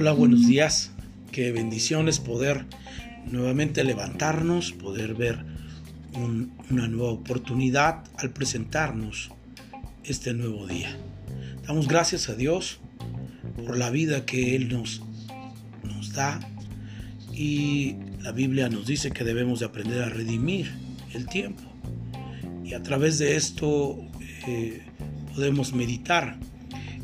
[0.00, 0.92] Hola, buenos días.
[1.30, 2.64] Qué bendición es poder
[3.26, 5.44] nuevamente levantarnos, poder ver
[6.14, 9.30] una nueva oportunidad al presentarnos
[10.02, 10.96] este nuevo día.
[11.66, 12.80] Damos gracias a Dios
[13.62, 15.02] por la vida que Él nos,
[15.84, 16.40] nos da
[17.34, 20.72] y la Biblia nos dice que debemos de aprender a redimir
[21.12, 21.62] el tiempo.
[22.64, 23.98] Y a través de esto
[24.46, 24.80] eh,
[25.34, 26.38] podemos meditar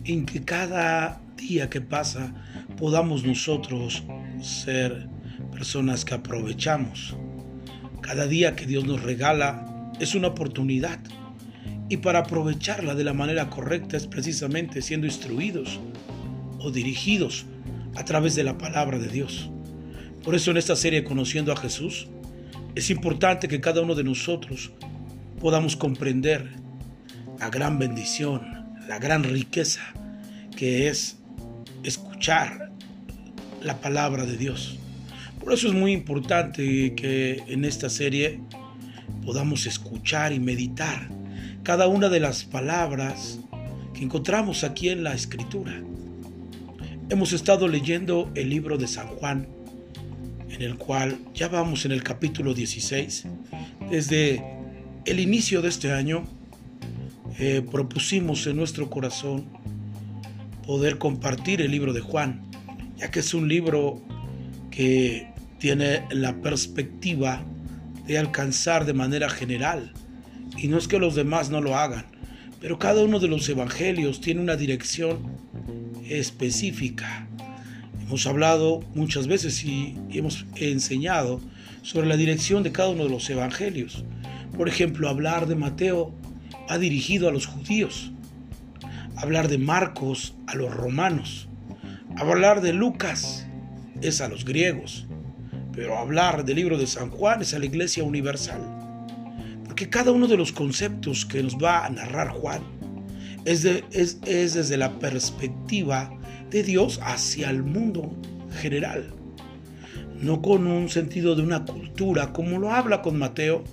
[0.04, 2.32] en que cada día que pasa
[2.76, 4.02] podamos nosotros
[4.40, 5.08] ser
[5.52, 7.16] personas que aprovechamos.
[8.00, 11.00] Cada día que Dios nos regala es una oportunidad.
[11.88, 15.80] Y para aprovecharla de la manera correcta es precisamente siendo instruidos
[16.58, 17.46] o dirigidos
[17.94, 19.50] a través de la palabra de Dios.
[20.24, 22.08] Por eso en esta serie Conociendo a Jesús
[22.74, 24.72] es importante que cada uno de nosotros
[25.40, 26.50] podamos comprender
[27.38, 29.82] la gran bendición, la gran riqueza
[30.56, 31.18] que es
[31.84, 32.65] escuchar
[33.66, 34.78] la palabra de Dios.
[35.40, 38.40] Por eso es muy importante que en esta serie
[39.24, 41.08] podamos escuchar y meditar
[41.64, 43.40] cada una de las palabras
[43.92, 45.82] que encontramos aquí en la escritura.
[47.10, 49.48] Hemos estado leyendo el libro de San Juan,
[50.48, 53.24] en el cual ya vamos en el capítulo 16.
[53.90, 54.44] Desde
[55.06, 56.24] el inicio de este año
[57.40, 59.46] eh, propusimos en nuestro corazón
[60.64, 62.45] poder compartir el libro de Juan,
[62.96, 64.02] ya que es un libro
[64.70, 67.44] que tiene la perspectiva
[68.06, 69.92] de alcanzar de manera general.
[70.56, 72.06] Y no es que los demás no lo hagan,
[72.60, 75.18] pero cada uno de los evangelios tiene una dirección
[76.08, 77.26] específica.
[78.06, 81.40] Hemos hablado muchas veces y hemos enseñado
[81.82, 84.04] sobre la dirección de cada uno de los evangelios.
[84.56, 86.14] Por ejemplo, hablar de Mateo
[86.68, 88.12] ha dirigido a los judíos,
[89.16, 91.48] hablar de Marcos a los romanos,
[92.16, 93.46] hablar de Lucas
[94.00, 95.06] es a los griegos,
[95.72, 98.60] pero hablar del libro de San Juan es a la iglesia universal.
[99.64, 102.62] Porque cada uno de los conceptos que nos va a narrar Juan
[103.44, 106.10] es, es, es desde la perspectiva
[106.50, 108.10] de Dios hacia el mundo
[108.60, 109.12] general,
[110.20, 113.64] no con un sentido de una cultura como lo habla con Mateo,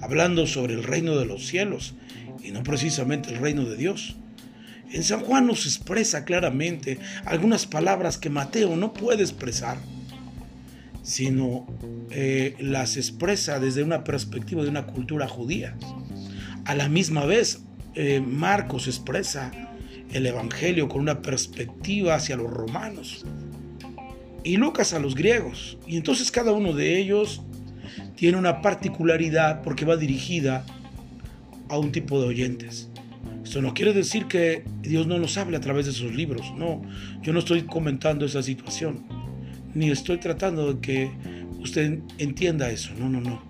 [0.00, 1.94] hablando sobre el reino de los cielos
[2.42, 4.16] y no precisamente el reino de Dios.
[4.92, 9.78] En San Juan nos expresa claramente algunas palabras que Mateo no puede expresar,
[11.02, 11.66] sino
[12.10, 15.76] eh, las expresa desde una perspectiva de una cultura judía.
[16.66, 17.60] A la misma vez,
[17.94, 19.50] eh, Marcos expresa
[20.12, 23.24] el Evangelio con una perspectiva hacia los romanos
[24.44, 25.78] y Lucas a los griegos.
[25.86, 27.42] Y entonces cada uno de ellos
[28.14, 30.66] tiene una particularidad porque va dirigida
[31.68, 32.91] a un tipo de oyentes.
[33.44, 36.52] Esto no quiere decir que Dios no nos hable a través de sus libros.
[36.56, 36.82] No,
[37.22, 39.04] yo no estoy comentando esa situación.
[39.74, 41.10] Ni estoy tratando de que
[41.60, 42.92] usted entienda eso.
[42.98, 43.42] No, no, no.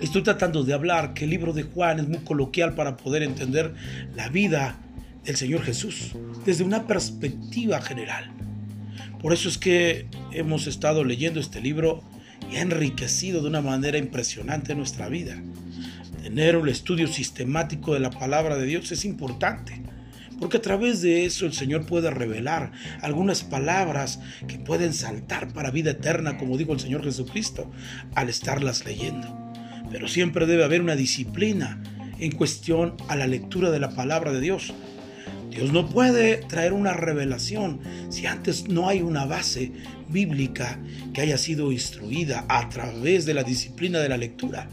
[0.00, 3.74] Estoy tratando de hablar que el libro de Juan es muy coloquial para poder entender
[4.14, 4.78] la vida
[5.24, 6.12] del Señor Jesús
[6.44, 8.30] desde una perspectiva general.
[9.20, 12.02] Por eso es que hemos estado leyendo este libro
[12.50, 15.42] y ha enriquecido de una manera impresionante nuestra vida.
[16.22, 19.80] Tener un estudio sistemático de la palabra de Dios es importante,
[20.40, 25.70] porque a través de eso el Señor puede revelar algunas palabras que pueden saltar para
[25.70, 27.70] vida eterna, como dijo el Señor Jesucristo,
[28.14, 29.52] al estarlas leyendo.
[29.90, 31.82] Pero siempre debe haber una disciplina
[32.18, 34.74] en cuestión a la lectura de la palabra de Dios.
[35.50, 37.80] Dios no puede traer una revelación
[38.10, 39.72] si antes no hay una base
[40.08, 40.78] bíblica
[41.14, 44.68] que haya sido instruida a través de la disciplina de la lectura.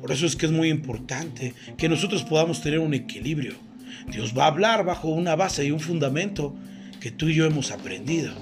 [0.00, 3.54] Por eso es que es muy importante que nosotros podamos tener un equilibrio.
[4.10, 6.56] Dios va a hablar bajo una base y un fundamento
[7.00, 8.32] que tú y yo hemos aprendido.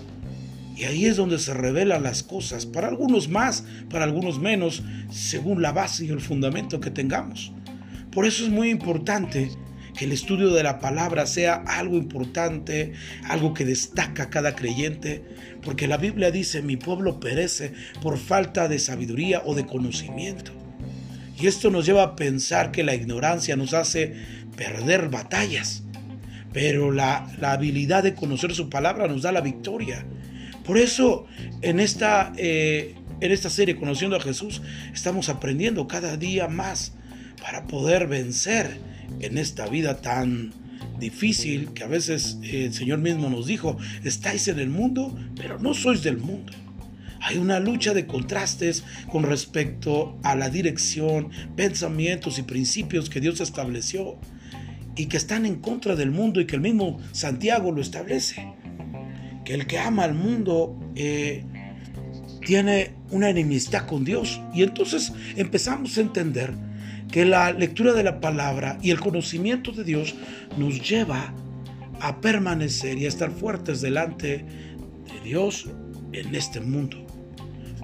[0.77, 5.61] Y ahí es donde se revelan las cosas, para algunos más, para algunos menos, según
[5.61, 7.53] la base y el fundamento que tengamos.
[8.13, 9.51] Por eso es muy importante
[9.97, 12.93] que el estudio de la palabra sea algo importante,
[13.25, 15.25] algo que destaca a cada creyente,
[15.63, 20.53] porque la Biblia dice, mi pueblo perece por falta de sabiduría o de conocimiento.
[21.41, 24.15] Y esto nos lleva a pensar que la ignorancia nos hace
[24.57, 25.85] perder batallas,
[26.53, 30.05] pero la, habilidad de conocer su palabra nos da la victoria.
[30.65, 31.27] Por eso
[31.63, 34.63] en esta, eh, en esta serie Conociendo a Jesús
[34.93, 36.93] estamos aprendiendo cada día más
[37.41, 38.79] para poder vencer
[39.21, 40.53] en esta vida tan
[40.99, 45.73] difícil que a veces el Señor mismo nos dijo, estáis en el mundo, pero no
[45.75, 46.53] sois del mundo.
[47.21, 53.41] Hay una lucha de contrastes con respecto a la dirección, pensamientos y principios que Dios
[53.41, 54.19] estableció
[54.97, 58.55] y que están en contra del mundo y que el mismo Santiago lo establece.
[59.45, 61.43] que el que ama al mundo eh,
[62.47, 64.41] tiene una enemistad con Dios.
[64.53, 66.53] Y entonces empezamos a entender
[67.11, 70.15] que la lectura de la palabra y el conocimiento de Dios
[70.59, 71.33] nos lleva
[72.01, 75.69] a permanecer y a estar fuertes delante de Dios
[76.13, 77.08] en este mundo.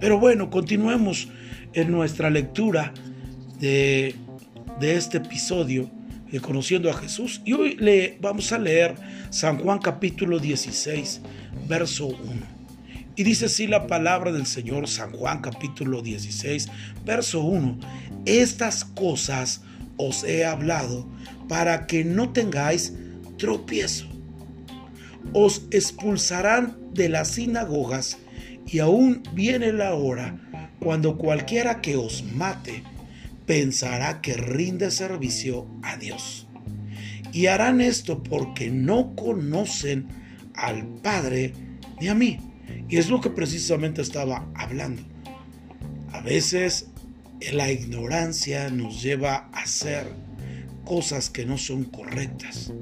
[0.00, 1.28] Pero bueno, continuemos
[1.72, 2.92] en nuestra lectura
[3.60, 4.14] de,
[4.80, 5.90] este episodio
[6.30, 7.40] de Conociendo a Jesús.
[7.44, 8.96] Y hoy le vamos a leer
[9.30, 11.20] San Juan capítulo 16,
[11.68, 12.18] verso 1.
[13.16, 16.68] Y dice así la palabra del Señor, San Juan capítulo 16,
[17.04, 17.78] verso 1.
[18.26, 19.62] Estas cosas
[19.96, 21.06] os he hablado
[21.48, 22.94] para que no tengáis
[23.38, 24.06] tropiezo.
[25.32, 28.18] Os expulsarán de las sinagogas
[28.74, 30.36] y aún viene la hora
[30.80, 32.82] cuando cualquiera que os mate
[33.46, 36.48] pensará que rinde servicio a Dios.
[37.32, 40.08] Y harán esto porque no conocen
[40.56, 41.52] al Padre
[42.00, 42.40] ni a mí.
[42.88, 45.02] Y es lo que precisamente estaba hablando.
[46.10, 46.88] A veces
[47.52, 50.08] la ignorancia nos lleva a hacer
[50.84, 52.72] cosas que no son correctas.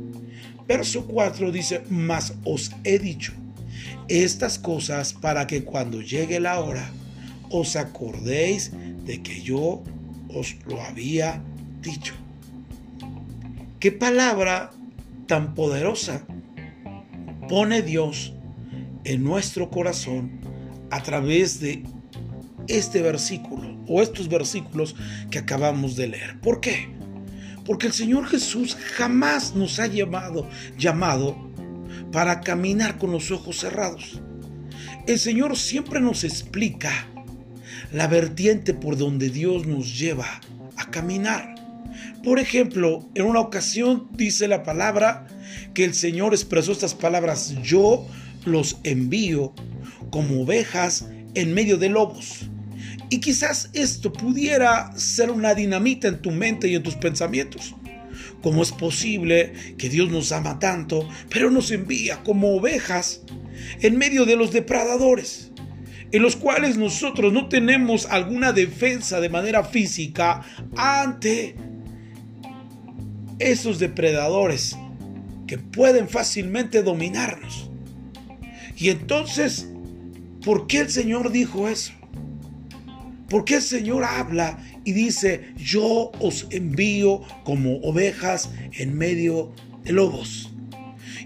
[0.67, 3.35] Verso 4 dice, mas os he dicho
[4.09, 6.91] estas cosas para que cuando llegue la hora
[7.51, 8.73] os acordéis
[9.05, 9.83] de que yo
[10.29, 11.43] os lo había
[11.81, 12.15] dicho.
[13.79, 14.71] ¿Qué palabra
[15.27, 16.25] tan poderosa
[17.49, 18.33] pone Dios
[19.05, 20.41] en nuestro corazón
[20.91, 21.83] a través de
[22.69, 24.95] este versículo o estos versículos
[25.31, 26.41] que acabamos de leer?
[26.41, 26.89] ¿Por qué?
[27.67, 30.49] Porque el Señor Jesús jamás nos ha llamado,
[30.79, 31.52] llamado
[32.13, 34.21] para caminar con los ojos cerrados.
[35.07, 37.09] El Señor siempre nos explica
[37.93, 40.41] la vertiente por donde Dios nos lleva
[40.77, 41.55] a caminar.
[42.23, 45.27] Por ejemplo, en una ocasión dice la palabra
[45.75, 48.07] que el Señor expresó estas palabras, yo
[48.45, 49.55] los envío
[50.11, 52.49] como ovejas en medio de lobos.
[53.11, 57.75] Y quizás esto pudiera ser una dinamita en tu mente y en tus pensamientos.
[58.43, 63.23] ¿Cómo es posible que Dios nos ama tanto, pero nos envía como ovejas
[63.81, 65.53] en medio de los depredadores?
[66.13, 70.43] en los cuales nosotros no tenemos alguna defensa de manera física
[70.77, 71.57] ante
[73.39, 74.77] esos depredadores
[75.47, 77.71] que pueden fácilmente dominarnos.
[78.77, 79.69] Y entonces,
[80.45, 81.93] ¿por qué el Señor dijo eso?
[83.33, 89.93] ¿Por qué el Señor habla y dice, yo os envío como ovejas en medio de
[89.93, 90.53] lobos?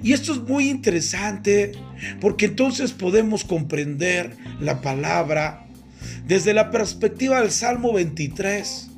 [0.04, 1.72] Y esto es muy interesante
[2.20, 5.66] porque entonces podemos comprender la palabra
[6.28, 8.88] desde la perspectiva del Salmo 23.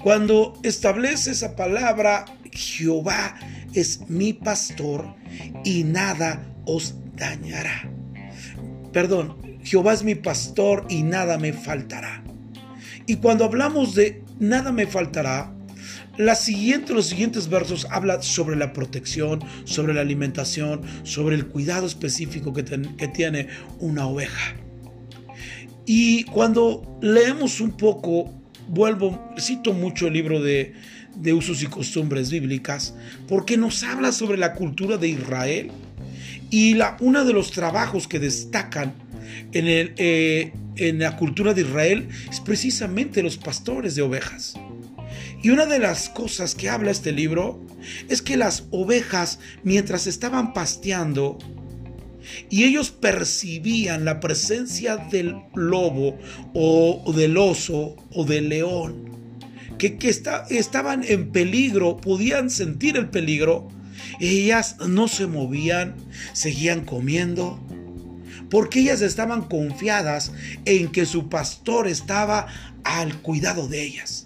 [0.00, 3.40] Cuando establece esa palabra, Jehová
[3.74, 5.16] es mi pastor
[5.64, 7.90] y nada os dañará.
[8.92, 12.22] Perdón, Jehová es mi pastor y nada me faltará.
[13.06, 15.52] Y cuando hablamos de nada me faltará,
[16.16, 22.62] los siguientes versos habla sobre la protección, sobre la alimentación, sobre el cuidado específico que,
[23.08, 23.48] tiene
[23.78, 24.54] una oveja.
[25.86, 28.34] Y cuando leemos un poco,
[28.68, 30.74] vuelvo, cito mucho el libro de,
[31.16, 32.94] de usos y costumbres bíblicas,
[33.26, 35.70] porque nos habla sobre la cultura de Israel.
[36.50, 38.92] Y la, uno de los trabajos que destacan
[39.52, 44.54] eh, en la cultura de Israel es precisamente los pastores de ovejas.
[45.42, 47.60] Y una de las cosas que habla este libro
[48.08, 51.38] es que las ovejas, mientras estaban pasteando,
[52.50, 56.18] y ellos percibían la presencia del lobo
[56.54, 59.10] o, del oso o del león,
[59.78, 59.96] que,
[60.50, 63.68] estaban en peligro, podían sentir el peligro,
[64.20, 65.94] ellas no se movían,
[66.34, 67.58] seguían comiendo,
[68.50, 70.32] porque ellas estaban confiadas
[70.64, 72.48] en que su pastor estaba
[72.84, 74.24] al cuidado de ellas.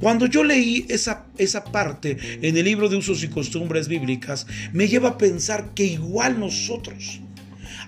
[0.00, 4.88] Cuando yo leí esa, esa parte en el libro de usos y costumbres bíblicas, me
[4.88, 7.20] lleva a pensar que igual nosotros,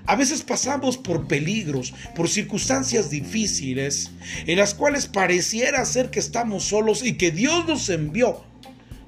[0.04, 4.10] a veces pasamos por peligros, por circunstancias difíciles,
[4.46, 8.44] en las cuales pareciera ser que estamos solos y que Dios nos envió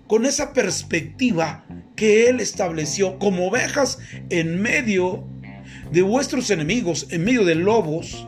[0.06, 1.64] con esa perspectiva
[1.96, 3.98] que Él estableció como ovejas
[4.30, 5.24] en medio
[5.90, 8.26] de vuestros enemigos, en medio de lobos,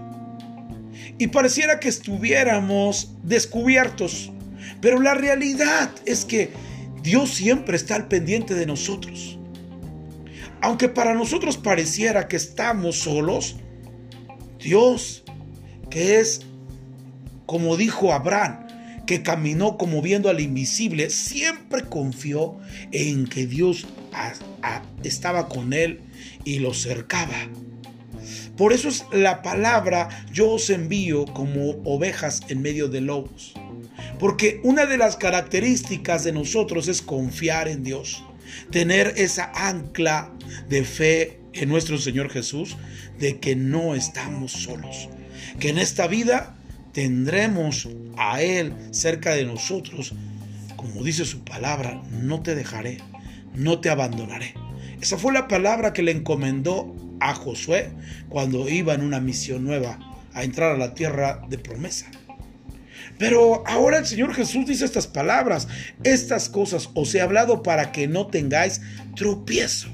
[1.18, 4.30] y pareciera que estuviéramos descubiertos
[4.80, 6.50] pero la realidad es que
[7.02, 9.38] Dios siempre está al pendiente de nosotros.
[10.60, 13.56] Aunque para nosotros pareciera que estamos solos,
[14.58, 15.24] Dios,
[15.90, 16.42] que es,
[17.46, 18.66] como dijo Abraham,
[19.06, 22.58] que caminó como viendo al invisible, siempre confió
[22.90, 23.86] en que Dios
[25.04, 26.00] estaba con él
[26.46, 27.50] y lo cercaba.
[28.56, 33.52] Por eso es la palabra yo os envío como ovejas en medio de lobos.
[34.18, 38.24] Porque una de las características de nosotros es confiar en Dios,
[38.70, 40.32] tener esa ancla
[40.70, 42.76] de fe en nuestro Señor Jesús,
[43.18, 45.10] de que no estamos solos,
[45.58, 46.56] que en esta vida
[46.92, 50.14] tendremos a Él cerca de nosotros.
[50.76, 52.98] Como dice su palabra, no te dejaré,
[53.54, 54.54] no te abandonaré.
[55.00, 57.90] Esa fue la palabra que le encomendó a Josué
[58.28, 59.98] cuando iba en una misión nueva
[60.32, 62.06] a entrar a la tierra de promesa.
[63.18, 65.68] Pero ahora el Señor Jesús dice estas palabras,
[66.04, 68.80] estas cosas os he hablado para que no tengáis
[69.14, 69.88] tropiezo.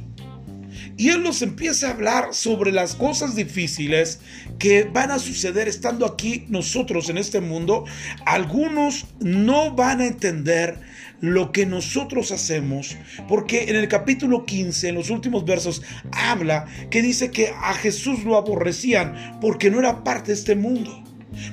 [0.96, 4.20] Y Él nos empieza a hablar sobre las cosas difíciles
[4.58, 7.84] que van a suceder estando aquí nosotros en este mundo.
[8.26, 10.78] Algunos no van a entender
[11.20, 12.96] lo que nosotros hacemos,
[13.28, 18.25] porque en el capítulo 15, en los últimos versos, habla que dice que a Jesús
[18.25, 21.02] lo aborrecían porque no era parte de este mundo.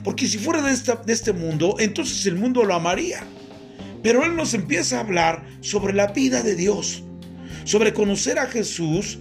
[0.03, 3.23] Porque si fuera de, de este mundo, entonces el mundo lo amaría.
[4.03, 7.03] Pero Él nos empieza a hablar sobre la vida de Dios,
[7.63, 9.19] sobre conocer a Jesús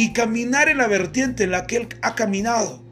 [0.00, 2.82] y caminar en la vertiente en la que Él ha caminado.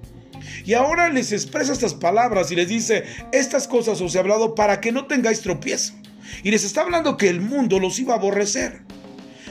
[0.67, 4.83] Y ahora les expresa estas palabras y les dice, estas cosas os he hablado para
[4.83, 5.95] que no tengáis tropiezo.
[6.43, 8.83] Y les está hablando que el mundo los iba a aborrecer.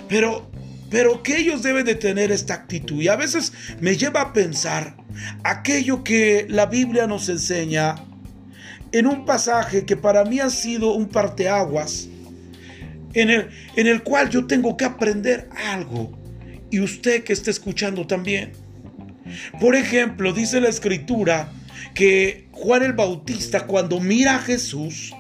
[0.08, 0.52] Pero,
[0.92, 3.02] pero que ellos deben de tener esta actitud.
[3.02, 4.96] Y a veces me lleva a pensar
[5.44, 7.96] aquello que la Biblia nos enseña
[8.92, 12.08] en un pasaje que para mí ha sido un parteaguas,
[13.16, 16.26] en el, en el cual yo tengo que aprender algo.
[16.70, 18.52] Y usted que está escuchando también.
[19.60, 21.52] Por ejemplo, dice la escritura
[21.94, 25.14] que Juan el Bautista cuando mira a Jesús,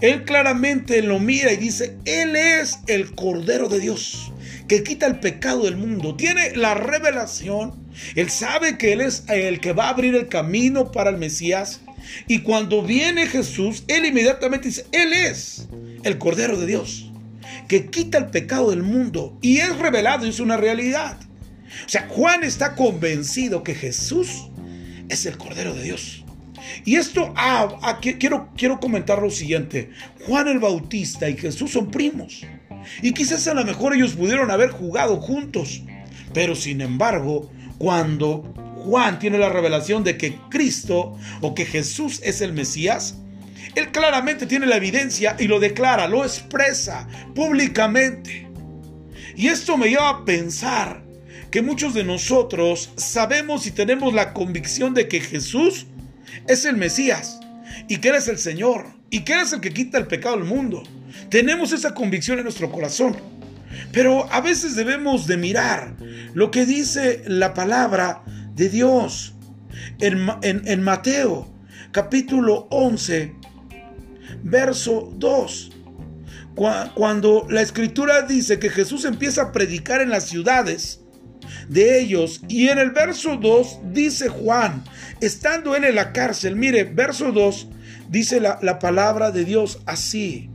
[0.00, 4.32] él claramente lo mira y dice, Él es el Cordero de Dios
[4.68, 6.14] que quita el pecado del mundo.
[6.14, 7.74] Tiene la revelación.
[8.14, 11.80] Él sabe que Él es el que va a abrir el camino para el Mesías.
[12.28, 15.68] Y cuando viene Jesús, Él inmediatamente dice, Él es
[16.04, 17.09] el Cordero de Dios
[17.68, 19.38] que quita el pecado del mundo.
[19.40, 21.18] Y es revelado, es una realidad.
[21.86, 24.48] O sea, Juan está convencido que Jesús
[25.08, 26.24] es el Cordero de Dios.
[26.84, 29.90] Y esto, ah, ah quiero, quiero comentar lo siguiente.
[30.26, 32.42] Juan el Bautista y Jesús son primos.
[33.02, 35.82] Y quizás a lo mejor ellos pudieron haber jugado juntos.
[36.32, 38.54] Pero sin embargo, cuando
[38.84, 43.16] Juan tiene la revelación de que Cristo o que Jesús es el Mesías,
[43.74, 48.48] él claramente tiene la evidencia y lo declara, lo expresa públicamente.
[49.36, 51.02] Y esto me lleva a pensar
[51.50, 55.86] que muchos de nosotros sabemos y tenemos la convicción de que Jesús
[56.46, 57.40] es el Mesías
[57.88, 60.36] y que Él es el Señor y que Él es el que quita el pecado
[60.36, 60.82] del mundo.
[61.28, 63.16] Tenemos esa convicción en nuestro corazón.
[63.92, 65.96] Pero a veces debemos de mirar
[66.34, 68.22] lo que dice la palabra
[68.54, 69.34] de Dios
[70.00, 71.48] en, en Mateo
[71.92, 73.34] capítulo 11,
[74.42, 75.70] verso 2.
[76.94, 81.00] Cuando la escritura dice que Jesús empieza a predicar en las ciudades
[81.68, 82.40] de ellos.
[82.48, 84.84] Y en el verso 2 dice Juan,
[85.20, 87.68] estando él en la cárcel, mire, verso 2
[88.08, 90.50] dice la, la palabra de Dios así,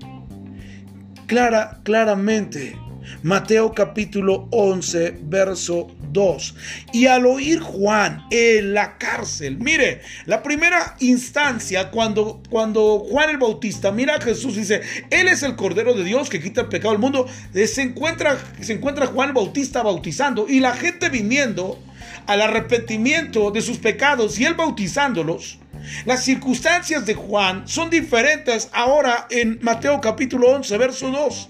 [1.26, 2.78] clara, claramente.
[3.26, 6.56] Mateo capítulo 11, verso 2.
[6.94, 13.40] Y al oír Juan en la cárcel, mire, la primera instancia cuando, cuando Juan el
[13.40, 16.92] Bautista mira a Jesús dice, Él es el Cordero de Dios que quita el pecado
[16.92, 21.80] del mundo, eh, se encuentra, se encuentra Juan el Bautista bautizando y la gente viniendo
[22.28, 25.58] al arrepentimiento de sus pecados y él bautizándolos.
[26.06, 31.50] Las circunstancias de Juan son diferentes ahora en Mateo capítulo 11, verso 2.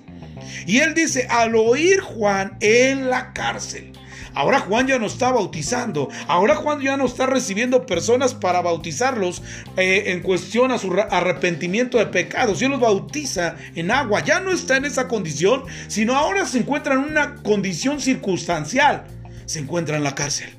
[0.66, 3.94] Y él dice, al oír Juan en la cárcel.
[4.36, 6.10] Ahora Juan ya no está bautizando.
[6.28, 9.42] Ahora Juan ya no está recibiendo personas para bautizarlos
[9.78, 12.62] eh, en cuestión a su arrepentimiento de pecados.
[12.62, 14.24] Él los bautiza en agua.
[14.24, 19.06] Ya no está en esa condición, sino ahora se encuentra en una condición circunstancial.
[19.46, 20.50] Se encuentra en la cárcel.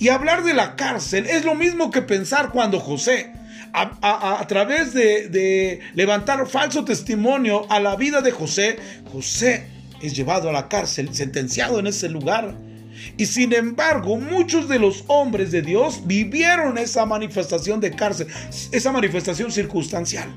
[0.00, 3.32] Y hablar de la cárcel es lo mismo que pensar cuando José
[3.72, 8.78] a, través de, levantar falso testimonio a la vida de José,
[9.12, 9.66] José
[10.02, 12.54] es llevado a la cárcel, sentenciado en ese lugar.
[13.16, 18.28] Y sin embargo, muchos de los hombres de Dios vivieron esa manifestación de cárcel,
[18.72, 20.28] esa manifestación circunstancial.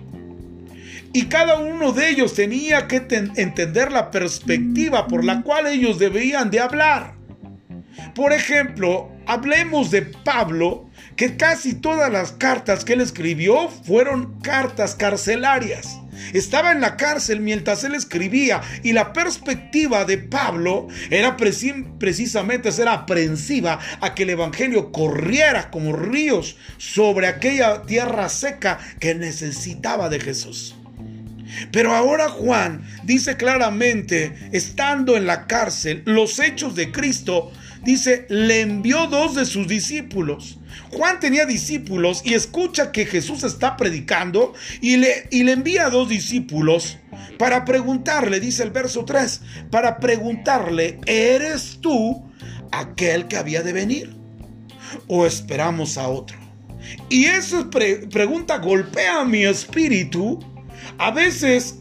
[1.12, 6.50] Y cada uno de ellos tenía que entender la perspectiva por la cual ellos debían
[6.50, 7.13] de hablar.
[8.16, 14.96] Por ejemplo, hablemos de Pablo, que casi todas las cartas que él escribió fueron cartas
[14.96, 16.00] carcelarias.
[16.34, 22.88] Estaba en la cárcel mientras él escribía y la perspectiva de Pablo era precisamente ser
[22.88, 30.20] aprensiva a que el Evangelio corriera como ríos sobre aquella tierra seca que necesitaba de
[30.20, 30.75] Jesús.
[31.72, 37.51] Pero ahora Juan dice claramente, estando en la cárcel, los hechos de Cristo,
[37.84, 40.60] dice, le envió dos de sus discípulos
[40.92, 45.90] Juan tenía discípulos y escucha que Jesús está predicando y le, y le envía a
[45.90, 46.98] dos discípulos
[47.38, 52.24] para preguntarle, dice el verso 3, para preguntarle, ¿eres tú
[52.72, 54.16] aquel que había de venir?
[55.08, 56.38] ¿O esperamos a otro?
[57.10, 60.40] Y esa pregunta golpea mi espíritu.
[60.98, 61.80] A veces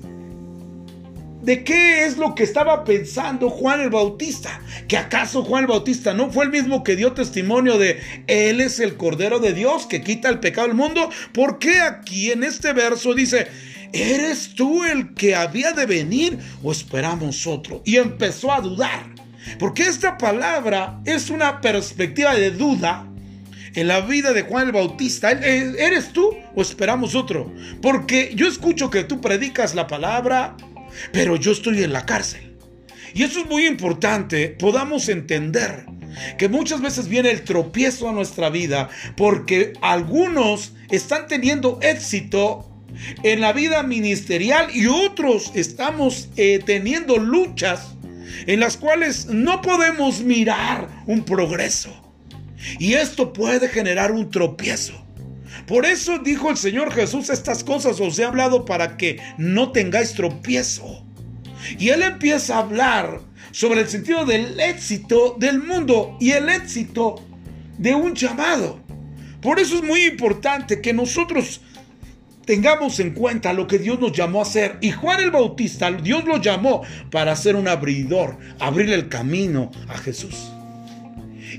[1.42, 4.60] de qué es lo que estaba pensando Juan el Bautista.
[4.88, 8.80] ¿Que acaso Juan el Bautista no fue el mismo que dio testimonio de Él es
[8.80, 11.10] el Cordero de Dios que quita el pecado del mundo?
[11.32, 13.48] ¿Por qué aquí en este verso dice,
[13.92, 17.82] ¿eres tú el que había de venir o esperamos otro?
[17.84, 19.12] Y empezó a dudar.
[19.58, 23.08] Porque esta palabra es una perspectiva de duda
[23.74, 25.32] en la vida de Juan el Bautista.
[25.32, 27.52] ¿Eres tú o esperamos otro?
[27.80, 30.56] Porque yo escucho que tú predicas la palabra,
[31.12, 32.56] pero yo estoy en la cárcel.
[33.14, 35.86] Y eso es muy importante, podamos entender
[36.38, 42.68] que muchas veces viene el tropiezo a nuestra vida porque algunos están teniendo éxito
[43.22, 47.94] en la vida ministerial y otros estamos eh, teniendo luchas
[48.46, 51.98] en las cuales no podemos mirar un progreso.
[52.78, 55.04] Y esto puede generar un tropiezo.
[55.66, 60.14] Por eso dijo el Señor Jesús, estas cosas os he hablado para que no tengáis
[60.14, 61.04] tropiezo.
[61.78, 63.20] Y él empieza a hablar
[63.52, 67.24] sobre el sentido del éxito del mundo y el éxito
[67.78, 68.80] de un llamado.
[69.40, 71.60] Por eso es muy importante que nosotros
[72.44, 74.78] tengamos en cuenta lo que Dios nos llamó a hacer.
[74.80, 79.98] Y Juan el Bautista, Dios lo llamó para ser un abridor, abrirle el camino a
[79.98, 80.52] Jesús.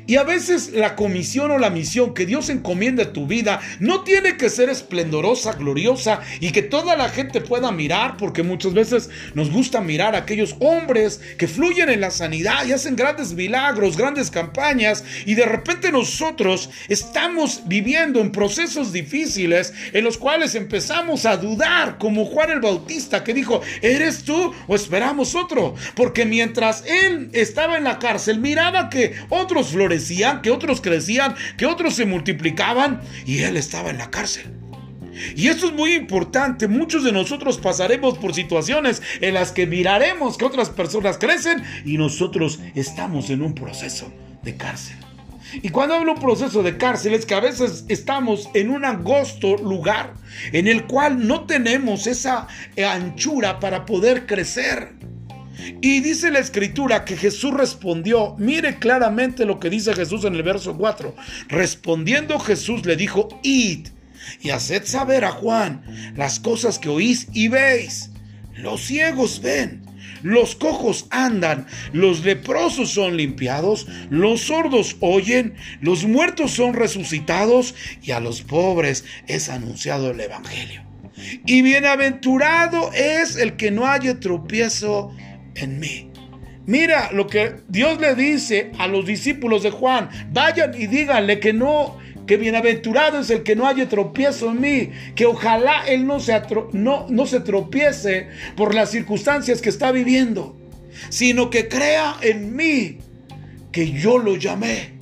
[0.05, 4.03] Y a veces la comisión o la misión que Dios encomienda a tu vida no
[4.03, 9.09] tiene que ser esplendorosa, gloriosa y que toda la gente pueda mirar, porque muchas veces
[9.33, 13.97] nos gusta mirar a aquellos hombres que fluyen en la sanidad y hacen grandes milagros,
[13.97, 21.25] grandes campañas, y de repente nosotros estamos viviendo en procesos difíciles en los cuales empezamos
[21.25, 25.75] a dudar, como Juan el Bautista que dijo, ¿eres tú o esperamos otro?
[25.95, 29.92] Porque mientras él estaba en la cárcel, miraba que otros florecían
[30.41, 34.45] que otros crecían, que otros se multiplicaban y él estaba en la cárcel.
[35.36, 36.67] Y esto es muy importante.
[36.67, 41.97] Muchos de nosotros pasaremos por situaciones en las que miraremos que otras personas crecen y
[41.97, 44.12] nosotros estamos en un proceso
[44.43, 44.97] de cárcel.
[45.62, 49.56] Y cuando hablo un proceso de cárcel es que a veces estamos en un angosto
[49.58, 50.13] lugar
[50.51, 54.93] en el cual no tenemos esa anchura para poder crecer.
[55.81, 60.43] Y dice la escritura que Jesús respondió, mire claramente lo que dice Jesús en el
[60.43, 61.15] verso 4.
[61.49, 63.87] Respondiendo Jesús le dijo, id
[64.41, 68.09] y haced saber a Juan las cosas que oís y veis.
[68.55, 69.81] Los ciegos ven,
[70.21, 78.11] los cojos andan, los leprosos son limpiados, los sordos oyen, los muertos son resucitados y
[78.11, 80.83] a los pobres es anunciado el Evangelio.
[81.45, 85.13] Y bienaventurado es el que no haya tropiezo
[85.55, 86.09] en mí.
[86.65, 90.09] Mira lo que Dios le dice a los discípulos de Juan.
[90.31, 94.89] Vayan y díganle que no, que bienaventurado es el que no haya tropiezo en mí,
[95.15, 100.57] que ojalá él no se, no, no se tropiece por las circunstancias que está viviendo,
[101.09, 102.99] sino que crea en mí
[103.73, 104.93] que yo lo llamé.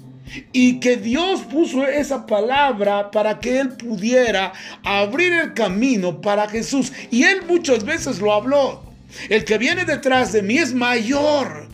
[0.53, 6.93] Y que Dios puso esa palabra para que Él pudiera abrir el camino para Jesús.
[7.11, 8.90] Y Él muchas veces lo habló.
[9.29, 11.67] El que viene detrás de mí es mayor,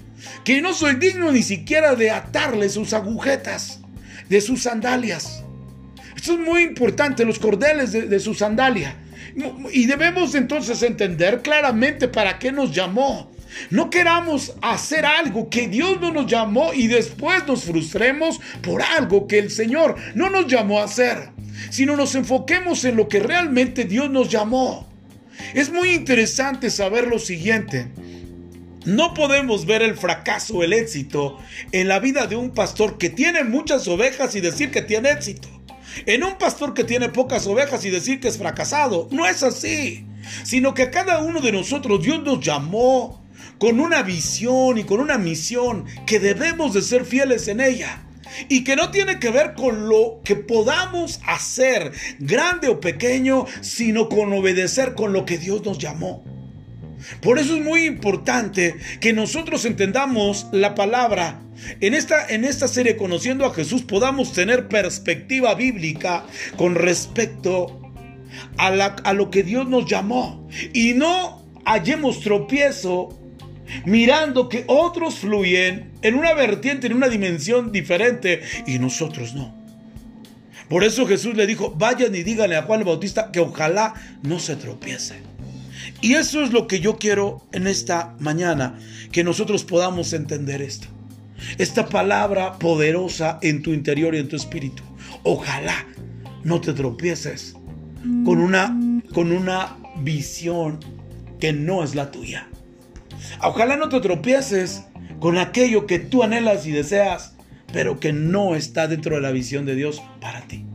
[0.44, 3.80] que no soy digno ni siquiera de atarle sus agujetas
[4.30, 5.44] de sus sandalias.
[6.16, 8.96] Esto es muy importante, los cordeles de, de su sandalia.
[9.72, 13.32] Y debemos entonces entender claramente para qué nos llamó.
[13.70, 19.28] No queramos hacer algo que Dios no nos llamó y después nos frustremos por algo
[19.28, 21.30] que el Señor no nos llamó a hacer,
[21.70, 24.87] sino nos enfoquemos en lo que realmente Dios nos llamó.
[25.54, 27.88] Es muy interesante saber lo siguiente.
[28.86, 31.38] No podemos ver el fracaso o el éxito
[31.72, 35.50] en la vida de un pastor que tiene muchas ovejas y decir que tiene éxito.
[36.06, 39.10] En un pastor que tiene pocas ovejas y decir que es fracasado.
[39.12, 40.06] No es así.
[40.44, 43.26] Sino que a cada uno de nosotros Dios nos llamó
[43.58, 48.07] con una visión y con una misión que debemos de ser fieles en ella.
[48.50, 54.10] Y que no tiene que ver con lo que podamos hacer, grande o pequeño, sino
[54.10, 56.24] con obedecer con lo que Dios nos llamó.
[57.22, 61.42] Por eso es muy importante que nosotros entendamos la palabra.
[61.80, 67.82] En esta, en esta serie Conociendo a Jesús podamos tener perspectiva bíblica con respecto
[68.58, 70.48] a, a lo que Dios nos llamó.
[70.74, 73.18] Y no hallemos tropiezo
[73.86, 79.56] mirando que otros fluyen en una vertiente, en una dimensión diferente y nosotros no.
[80.70, 84.40] Por eso Jesús le dijo, vayan y díganle a Juan el Bautista que ojalá no
[84.40, 85.16] se tropiece.
[86.02, 88.78] Y eso es lo que yo quiero en esta mañana,
[89.12, 90.88] que nosotros podamos entender esto.
[91.58, 94.84] Esta palabra poderosa en tu interior y en tu espíritu.
[95.24, 95.86] Ojalá
[96.44, 97.56] no te tropieces
[98.26, 98.78] con una,
[99.14, 100.80] con una visión
[101.40, 102.48] que no es la tuya.
[103.42, 104.86] Ojalá no te tropieces
[105.20, 107.36] con aquello que tú anhelas y deseas,
[107.74, 110.66] pero que no está dentro de la visión de Dios para ti.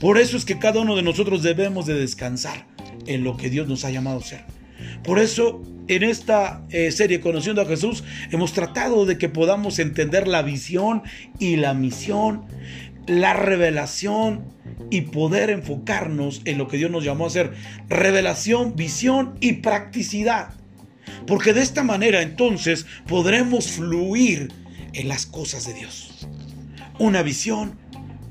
[0.00, 2.66] Por eso es que cada uno de nosotros debemos de descansar
[3.06, 4.44] en lo que Dios nos ha llamado a ser.
[5.04, 10.28] Por eso en esta eh, serie Conociendo a Jesús hemos tratado de que podamos entender
[10.28, 11.02] la visión
[11.38, 12.44] y la misión,
[13.06, 14.44] la revelación
[14.90, 17.52] y poder enfocarnos en lo que Dios nos llamó a hacer.
[17.88, 20.54] Revelación, visión y practicidad.
[21.26, 24.52] Porque de esta manera entonces podremos fluir
[24.92, 26.28] en las cosas de Dios.
[26.98, 27.78] Una visión,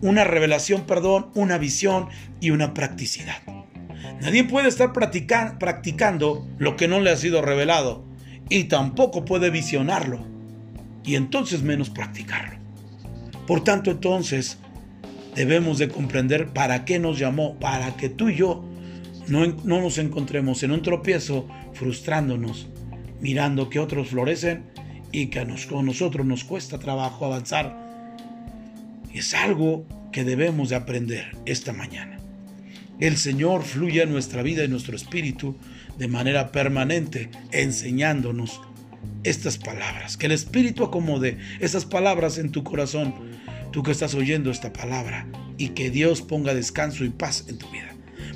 [0.01, 2.07] una revelación, perdón, una visión
[2.39, 3.37] y una practicidad.
[4.21, 8.05] Nadie puede estar practicando lo que no le ha sido revelado
[8.49, 10.25] y tampoco puede visionarlo
[11.03, 12.59] y entonces menos practicarlo.
[13.47, 14.59] Por tanto, entonces
[15.35, 18.63] debemos de comprender para qué nos llamó, para que tú y yo
[19.27, 22.67] no, no nos encontremos en un tropiezo frustrándonos,
[23.19, 24.65] mirando que otros florecen
[25.11, 27.77] y que a nosotros nos cuesta trabajo avanzar.
[29.13, 32.17] Es algo que debemos de aprender esta mañana.
[32.99, 35.55] El Señor fluye en nuestra vida y nuestro espíritu
[35.97, 38.61] de manera permanente, enseñándonos
[39.23, 40.17] estas palabras.
[40.17, 43.13] Que el Espíritu acomode esas palabras en tu corazón,
[43.71, 47.69] tú que estás oyendo esta palabra, y que Dios ponga descanso y paz en tu
[47.69, 47.90] vida.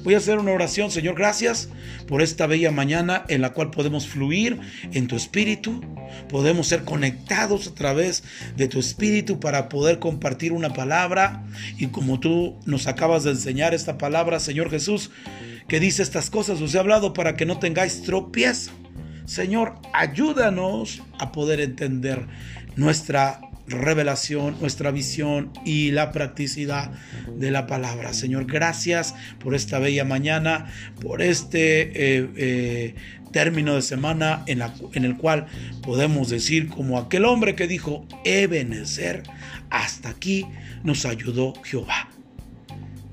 [0.06, 1.68] Voy a hacer una oración, Señor, gracias
[2.08, 4.60] por esta bella mañana en la cual podemos fluir
[4.94, 5.82] en tu espíritu,
[6.30, 8.24] podemos ser conectados a través
[8.56, 11.44] de tu espíritu para poder compartir una palabra
[11.80, 15.10] y como tú nos acabas de enseñar esta palabra, Señor Jesús,
[15.68, 18.74] que dice estas cosas, os he hablado para que no tengáis tropiezo.
[19.26, 22.28] Señor, ayúdanos a poder entender
[22.76, 26.91] nuestra revelación, nuestra visión y la practicidad
[27.36, 28.13] de la palabra.
[28.13, 32.95] Señor, gracias por esta bella mañana, por este eh, eh,
[33.32, 35.47] término de semana en, la, el cual
[35.82, 39.23] podemos decir como aquel hombre que dijo, Ebenezer,
[39.69, 40.45] hasta aquí
[40.84, 42.10] nos ayudó Jehová.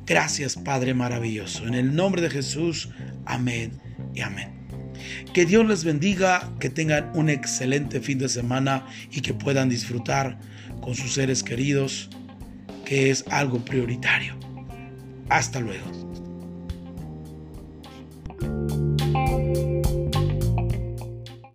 [0.07, 1.67] Gracias Padre maravilloso.
[1.67, 2.91] En el nombre de Jesús,
[3.25, 3.81] amén
[4.15, 4.62] y amén.
[5.33, 10.39] Que Dios les bendiga, que tengan un excelente fin de semana y que puedan disfrutar
[10.81, 12.11] con sus seres queridos,
[12.85, 14.37] que es algo prioritario.
[15.29, 16.02] Hasta luego.